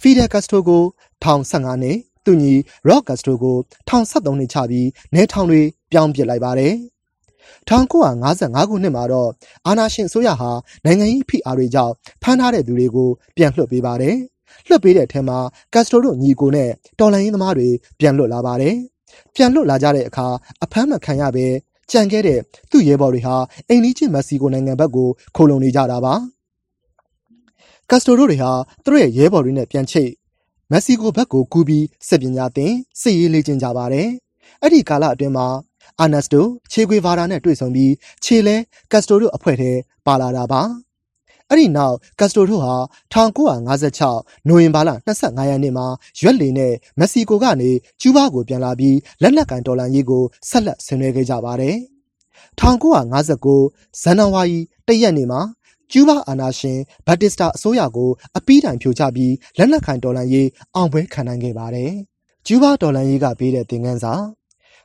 [0.01, 0.83] ဖီဒယ်ကက်စတိုကို
[1.23, 2.53] 1015နှစ်သူညီ
[2.87, 3.57] ရော့ကက်စတိုကို
[3.89, 5.61] 1073နှစ်ချပြီးနေထောင်တွေ
[5.91, 6.75] ပြောင်းပစ်လိုက်ပါတယ်
[7.67, 9.29] 1955ခုနှစ်မှာတော့
[9.65, 10.51] အာနာရှင်ဆိုရဟာ
[10.85, 14.15] နိုင်ငံရေးဖိအားတွေကြောင့်ဖမ်းထားတဲ့သူတွေကိုပြန်လွှတ်ပေးပါတယ်။
[14.67, 15.39] လွှတ်ပေးတဲ့အထက်မှာ
[15.73, 18.75] ကက်စတိုတို့ညီကိုနဲ့တော်လန်ရေးသမားတွေပြန်လွတ်လာပါတယ်။
[19.35, 20.27] ပြန်လွတ်လာကြတဲ့အခါ
[20.63, 21.45] အဖမ်းမခံရပဲ
[21.91, 22.39] ကြံခဲ့တဲ့
[22.71, 23.35] သူ့ရဲဘော်တွေဟာ
[23.67, 26.13] အိမ်နီးချင်းမက္ဆီကိုနိုင်ငံဘက်ကိုခိုလုံနေကြတာပါ။
[27.91, 28.51] ကက်စတိုတို့တွေဟာ
[28.83, 30.11] သူတို့ရဲ့ရဲဘော်တွေနဲ့ပြန်ချိတ်
[30.71, 34.07] မက္ဆီကိုဘက်ကိုကူးပြီးစစ်ပညာသင်စစ်ရေးလေ့ကျင့်ကြပါတယ်။
[34.61, 35.47] အဲ့ဒီကာလအတွင်းမှာ
[35.99, 38.55] အာနက်စတိုခြေခွေဗာရာနဲ့တွေ့ဆုံပြီးခြေလဲ
[38.91, 39.71] ကက်စတိုတို့အဖွဲ့ထဲ
[40.05, 40.61] ပါလာတာပါ။
[41.49, 42.75] အဲ့ဒီနောက်ကက်စတိုတို့ဟာ
[43.13, 45.87] 1956နိုဝင်ဘာလ25ရက်နေ့မှာ
[46.21, 47.71] ရွက်လီနဲ့မက္ဆီကိုကနေ
[48.01, 51.77] ကျူးဘားကိုပြန်လာပြီးလက်နက်ကန်ဒေါ်လာရေးကိုဆက်လက်ဆင်နွှဲခဲ့ကြပါတယ်။
[52.59, 55.41] 1959ဇန်နဝါရီ၁ရက်နေ့မှာ
[55.91, 61.91] ကျူးဘားအာနာရှင်ဘတ်တစ်စတာအစိုးရကိုအပီးတိုင်ဖြိုချပြီးလက်နက်ခံတော်လှန်ရေးအောင်ပွဲခံနိုင်ခဲ့ပါတယ်။
[62.45, 64.13] ကျူးဘားတော်လှန်ရေးကပေးတဲ့သင်ခန်းစာ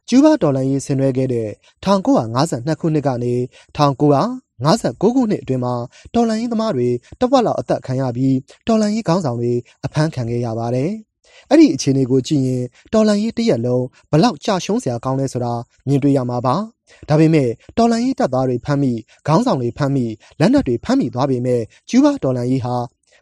[0.08, 1.48] ကျူးဘားတော်လှန်ရေးဆင်နွှဲခဲ့တဲ့
[1.84, 3.34] 1952ခုနှစ်ကနေ
[3.76, 5.74] 1959ခုနှစ်အတွင်းမှာ
[6.14, 6.88] တော်လှန်ရေးသမားတွေ
[7.20, 8.36] တဝက်လောက်အသက်ခံရပြီး
[8.66, 9.52] တော်လှန်ရေးခေါင်းဆောင်တွေ
[9.84, 10.90] အဖမ်းခံခဲ့ရပါတယ်။
[11.50, 12.62] အဲ့ဒီအခြေအနေကိုကြည့်ရင်
[12.92, 15.52] တော်လန်ရေးတရက်လုံးဘလောက်ကြာရှုံးစရာကောင်းလဲဆိုတာ
[15.88, 16.56] မြင်တွေ့ရမှာပါ
[17.08, 18.92] ဒါပေမဲ့တော်လန်ရေးတပ်သားတွေဖမ်းမိ
[19.26, 20.06] ခေါင်းဆောင်တွေဖမ်းမိ
[20.40, 22.76] လက်နက်တွေဖမ်းမိသွားပေမဲ့ကျူးဘာတော်လန်ရေးဟာ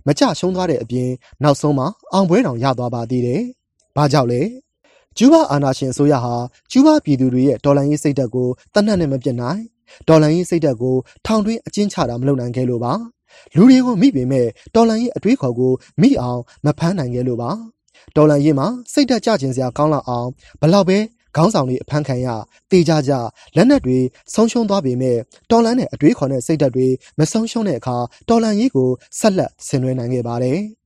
[0.07, 1.11] မကြရှုံးသွားတဲ့အပြင်
[1.43, 3.43] နောက်ဆုံးမှာအောင်ပွဲတောင်ရသွားပါသေးတယ်။
[3.97, 4.43] ဘာကြောင့်လဲ။
[5.17, 6.35] ကျူးဘာအာနာရှင်အစိုးရဟာ
[6.71, 9.61] ကျူးဘာပြည်သူတွေရဲ့တော်လန်ရေးစိတ်ဓာတ်ကိုတတ်နှက်နဲ့မပြတ်နိုင်
[10.09, 10.97] တော်လန်ရေးစိတ်ဓာတ်ကို
[11.27, 12.93] ထောင်တွင်းအကျဉ်းချတာမလုပ်နိုင်ခဲ့လို့ပါ။
[13.55, 17.51] လူတွေကိုမိပေမဲ့တော်လန်ရေးအတွေးခေါ်ကိုမိအောင်မဖမ်းနိုင်ခဲ့လို့ပါ။
[18.17, 20.29] တော်လန်ရေးမှာစိတ်ဓာတ်ကြခြင်းစရာကောင်းလောက်အောင်
[20.61, 20.99] ဘလောက်ပဲ
[21.37, 22.29] ခေါင်းဆောင်တွေအဖမ်းခံရ
[22.71, 23.13] တေကြကြ
[23.57, 23.99] လက်နက်တွေ
[24.35, 25.19] ဆုံးရှုံးသွားပေမဲ့
[25.51, 27.97] တော်လန်တဲ့အတွေးခေါ်တဲ့စိတ်ဓာတ်တွေမဆုံးရှုံးတဲ့အခါ
[28.29, 30.61] တော်လန်ရေးကိုဆက်လက်ဆင်နွှဲနိုင်ခဲ့ပါတယ်။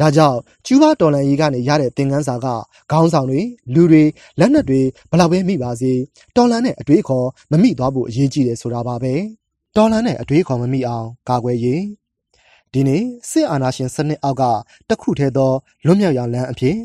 [0.00, 2.46] ဒါကြောင့်ကျူးဘာတော်လန်ရေးကနေရတဲ့သင်ခန်းစာက
[2.90, 3.40] ခေါင်းဆောင်တွေ
[3.74, 4.02] လူတွေ
[4.38, 5.92] လက်နက်တွေဘလောက်ပဲမိပါစေ
[6.36, 9.14] တော်လန်တဲ့အတွေးခေါ်မမိသွားဖို့အရေးကြီးတယ်ဆိုတာပါပဲ
[9.76, 11.82] တော်လန်တဲ့အတွေးခေါ်မမိအောင်ကာကွယ်ရေး
[12.72, 14.42] ဒီနေ့စစ်အာဏာရှင်စနစ်အောက်က
[14.88, 15.52] တခုထဲသော
[15.86, 16.76] လွတ်မြောက်ရာလမ်းအဖြစ်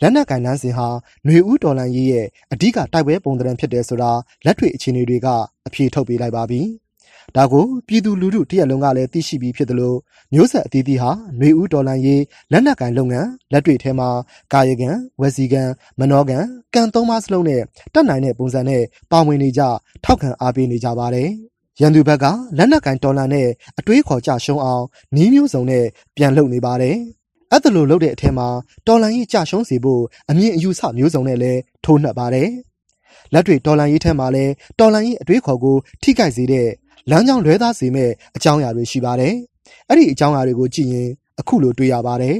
[0.00, 0.88] လက်နက်ကင်လန်းစင်ဟာ
[1.24, 4.10] ຫນွေဦးတော်လန်ရေးရဲ့အဓိကတိုက်ပွဲပုံသဏ္ဍာန်ဖြစ်တယ်ဆိုတာ
[4.44, 5.28] လက်တွေ့အခြေအနေတွေက
[5.66, 6.62] အဖြေထုတ်ပေးလိုက်ပါပြီ။
[7.36, 9.98] ဒါကိုပြည်သူလူထုတရက်လုံးကလည်းသိရှိပြီးဖြစ်တယ်လို့
[10.32, 14.08] မျိုးဆက်အသီးသီးဟာຫນွေဦးတော်လန်ရေးလက်နက်ကင်လုပ်ငန်းလက်တွေ့ထဲမှာ
[14.52, 15.62] ကာယကံဝစီကံ
[15.98, 16.38] မနောကံ
[16.74, 17.62] ကံသုံးပါးစလုံးနဲ့
[17.94, 19.62] တက်နိုင်တဲ့ပုံစံနဲ့ပါဝင်နေကြ
[20.04, 21.28] ထောက်ခံအားပေးနေကြပါတယ်။
[21.80, 22.24] ရန်သူဘက်က
[22.58, 25.84] လက်နက်ကင်တော်လန်နဲ့အတွေးခေါ်ကြရှုံးအောင်နီးမျိုးစုံနဲ့
[26.16, 26.96] ပြန်လှုပ်နေပါတယ်။
[27.51, 28.47] အဲ့ဒါလိုလုပ်တဲ့အထက်မှာ
[28.87, 32.49] တော်လန်ကြီးကြရှုံးစေဖို့အမြင့်အယူဆမျိုးစုံနဲ့လည်းထိုးနှက်ပါတယ်။
[33.33, 36.67] လက်တွေတော်လန်ကြီးထဲမှာလည်းတော်လန်ကြီးအတွေးခေါ်ကိုထိခိုက်စေတဲ့
[37.09, 39.33] လမ်းကြောင်းလွဲသားစေမဲ့အကြောင်းအရာတွေရှိပါတယ်။
[39.89, 42.37] အဲ့ဒီအကြောင်းအရာတွေကိုကြည့်ရင်အခုလိုတွေ့ရပါတယ်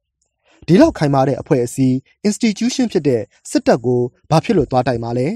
[0.66, 1.96] ။ဒီလောက်ခိုင်မာတဲ့အဖွဲ့အစည်း
[2.28, 4.00] institution ဖြစ်တဲ့စစ်တပ်ကို
[4.30, 5.28] ဘာဖြစ်လို့သွားတိုက်မှာလဲ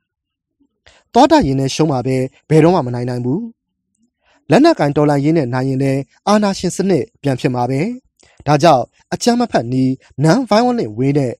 [1.12, 2.16] ။သွားတိုက်ရင်လည်းရှုံးမှာပဲ
[2.48, 3.40] ဘယ်တော့မှမနိုင်နိုင်ဘူး။
[4.50, 7.80] လက်နက်ကင်တော်လန်ရင်းနဲ့နိုင်ရင်လည်းအာနာရှင်စနစ်ပြန်ဖြစ်မှာပဲ။
[8.46, 9.90] ဒါကြောင့်အကြမ်းမဖက်နီး
[10.24, 11.34] non violent way နဲ့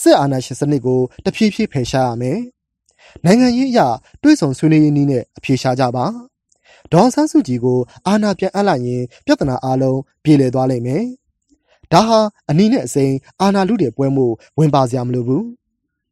[0.00, 2.38] စစ်အာဏာရှင်စနစ်ကိုတဖြည်းဖြည်းဖယ်ရှားရမယ်။
[3.24, 3.80] နိုင်ငံရေးအရ
[4.22, 6.04] တွေးဆောင်ဆွေးနွေးရေးနည်းနဲ့အပြေရှားကြပါ။
[6.92, 11.04] ဒေါ်ဆန်းစုကြည်ကိုအာဏာပြန်အပ်လိုက်ရင်ပြဿနာအလုံးပြေလည်သွားလိမ့်မယ်။
[11.92, 14.26] ဒါဟာအနည်းနဲ့အစိမ်းအာဏာလူတွေပွဲမှု
[14.58, 15.44] ဝင်ပါစရာမလိုဘူး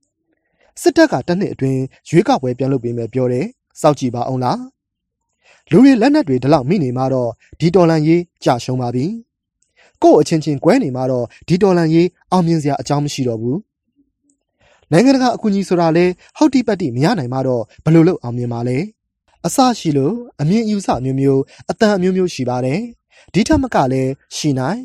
[0.80, 3.46] ။စစ်တပ်ကတစ်နှစ်အတွင်းရွေးကောက်ပွဲပြန်လုပ်ပေးမယ်ပြောတယ်။
[3.80, 4.58] စောက်ကြည့်ပါအောင်လား။
[5.70, 9.06] လူတွေလက်နက်တွေဒီလောက်မိနေမှတော့ဒီတော်လန်ရေးကြာရှုံးပါပြီ။
[10.04, 13.58] ကို့အချင်းချင်းကွဲနေမှတော့ဒီတော်လန်ရေးအောင်မြင်စရာအကြောင်းမရှိတော့ဘူး။
[14.92, 16.04] နိုင်ငံတကာအကူအညီဆိုတာလဲ
[16.36, 18.76] ဟောက်တိပတ်တိမရနိုင်မှတော့ဘယ်လိုလုပ်အောင်မြင်ပါလဲ။
[19.46, 22.80] အစရှိလို့အမြင်အယူဆမျိုးမျိုးအတန်အမျိုးမျိုးရှိပါတယ်။
[23.32, 24.80] ဒီထက်မကလည်းရှိနိုင်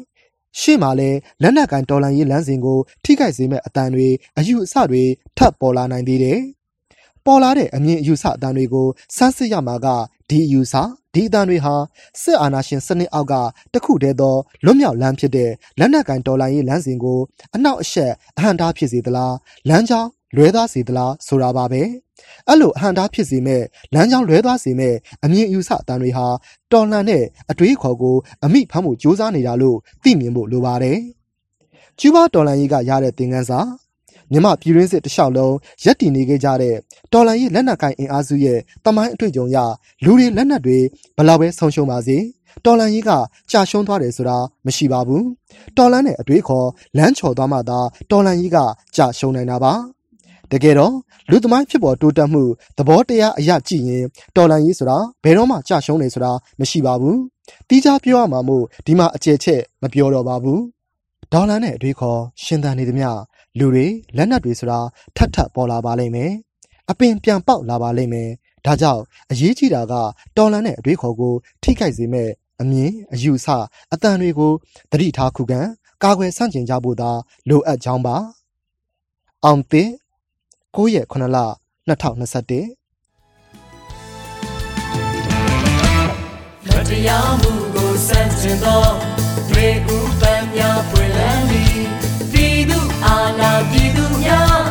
[0.59, 5.03] ရှေ့မှာလည်းလက်နက်ကန်တော်လန်ရေးလမ်းစဉ်ကိုထိခိုက်စေမဲ့အတန်တွေအယူအဆတွေ
[5.37, 6.39] ထပ်ပေါ်လာနိုင်သေးတယ်။
[7.25, 9.87] ပေါ်လာတဲ့အမြင်အယူဆအတန်တွေကိုစမ်းစစ်ရမှာက
[10.29, 10.73] ဒီအယူဆ
[11.13, 11.75] ဒီအတန်တွေဟာ
[12.21, 13.33] စစ်အာဏာရှင်စနစ်အောက်က
[13.73, 17.19] တခုတည်းသောလွတ်မြောက်လမ်းဖြစ်တဲ့လက်နက်ကန်တော်လန်ရေးလမ်းစဉ်ကို
[17.55, 19.35] အနောက်အရှက်အဟန့်တားဖြစ်စေသလား
[19.69, 21.81] လမ်းကြောင်းလွဲသားစေသလားဆိုတာပါပဲ
[22.47, 26.27] အဲ့လိုအဟန့်တားဖြစ်စေမဲ့လမ်းကြောင်းလွဲသွားစေမဲ့အမြင်အယူဆအတန်တွေဟာ
[26.71, 30.99] တော်လှန်တဲ့အတွေးခေါ်ကိုအမိဖမ်းဖို့ကြိုးစားနေတာလို့သိမြင်ဖို့လိုပါတယ်
[31.99, 33.59] ကျူးဘာတော်လှန်ရေးကရတဲ့သင်ခန်းစာ
[34.31, 36.75] မြမပြည်ရင်းစစ်တလျှောက်လုံးရက်တည်နေခဲ့ကြတဲ့
[37.13, 39.57] တော်လန်ရေးလက်နက်ကိုင်အင်အားစုရဲ့တမိုင်းအတွေ့အကြုံရ
[40.03, 40.79] လူတွေလက်နက်တွေ
[41.17, 42.17] ဘလောက်ပဲဆုံးရှုံးပါစေ
[42.65, 43.11] တော်လန်ရေးက
[43.51, 45.25] ကြာရှုံးသွားတယ်ဆိုတာမရှိပါဘူး
[45.77, 47.79] တော်လန်နဲ့အတွေးခေါ်လမ်းချော်သွားမှသာ
[48.11, 48.57] တော်လန်ရေးက
[48.95, 49.73] ကြာရှုံးနိုင်တာပါ
[50.51, 50.93] တကယ်တော့
[51.29, 52.43] လူသမိုင်းဖြစ်ပေါ်တိုးတက်မှု
[52.77, 57.19] သဘောတရားအရကြည့်ရင်တော်လန်ရေးဆိုတာဘယ်တော့မှကြာရှုံးနေဆိုတာမရှိပါဘူး
[57.69, 60.61] တီးခြားပြောရမှာမို့ဒီမှာအကျယ်ချက်မပြောတော့ပါဘူး
[61.33, 63.09] ဒေါ်လာနဲ့အတွေးခေါ်ရှင်သန်နေသမျှ
[63.57, 64.79] လူတွေလက်နက်တွေဆိုတာ
[65.15, 66.31] ထပ်ထပ်ပေါ်လာပါလိမ့်မယ်
[66.89, 68.29] အပင်ပြန်ပေါက်လာပါလိမ့်မယ်
[68.65, 69.93] ဒါကြောင့်အရေးကြီးတာက
[70.37, 71.33] တော်လန်တဲ့အတွေးခေါ်ကို
[71.63, 72.29] ထိခိုက်စေမဲ့
[72.61, 73.47] အမြင်အယူဆ
[73.93, 74.51] အတန်တွေကို
[74.91, 75.59] သတိထားခုခံ
[76.03, 77.11] ကာကွယ်ဆန့်ကျင်ကြဖို့သာ
[77.49, 78.15] လိုအပ်ကြောင်းပါ
[79.43, 79.89] အောင်သစ်
[80.75, 81.37] 9ရက်9လ
[81.89, 82.29] 2021
[86.67, 88.83] မတရားမှုကိုစန့်ကျင်သော
[89.53, 91.58] ရေဥပံများပွင့်လန်းသည်ပြည်သူ
[93.05, 94.61] အာဏာပြည်သူများ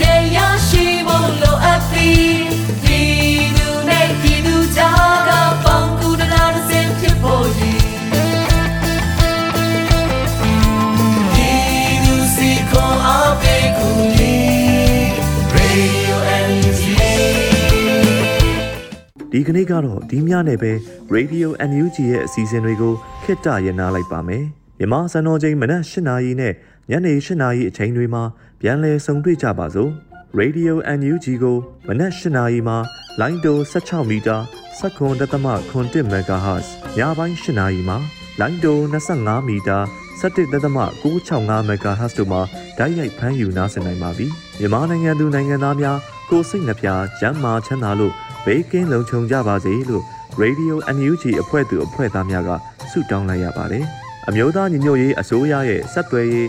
[0.00, 0.02] တ
[0.36, 2.28] ရားရှိဖို့လိုအပ်သည်
[2.82, 5.30] ပြည်သူနဲ့ပြည်သူကြားက
[5.64, 7.82] ပေါင်းကူတရားတစ်စင်ဖြစ်ဖို့ရည်
[11.32, 14.34] ပြည်သူစီခွန်အားပေးကူညီ
[15.56, 16.16] Radio
[16.48, 16.82] NG
[19.32, 20.72] ဒီကနေ့ကတော့ဒီညနဲ့ပဲ
[21.14, 22.92] Radio NUG ရဲ့အစီအစဉ်တွေကို
[23.24, 24.44] ခਿੱတရနာလိုက်ပါမယ်
[24.78, 26.52] မြန်မာစံတော်ချိန်မနက်၈နာရီနဲ့
[26.90, 28.22] ညနေ၈နာရီအချိန်တွေမှာ
[28.60, 29.90] ပြန်လည်ဆုံတွေ့ကြပါစို့
[30.40, 31.56] Radio NUG ကို
[31.88, 32.76] မနက်၈နာရီမှာ
[33.20, 34.36] လိုင်းတို16မီတာ
[34.78, 36.66] 7.3 MHz
[36.98, 37.96] ညပိုင်း၈နာရီမှာ
[38.40, 39.78] လိုင်းတို25မီတာ
[40.20, 42.40] 17.665 MHz တို့မှာ
[42.78, 44.26] ဓာတ်ရိုက်ဖမ်းယူနားဆင်နိုင်ပါပြီ
[44.58, 45.98] မြန်မာနိုင်ငံသူနိုင်ငံသားများ
[46.30, 46.88] ကိုစိတ်နှပြ
[47.20, 48.12] ကျန်းမာချမ်းသာလို့
[48.44, 50.04] ဘေးကင်းလုံခြုံကြပါစေလို့
[50.42, 52.50] Radio NUG အဖွဲ့သူအဖွဲ့သားများက
[52.90, 53.84] ဆုတောင်းလိုက်ရပါတယ်။
[54.28, 56.48] အမျိုးသားညီညွတ်ရေးအစိုးရရဲ့စက်သွယ်ရေး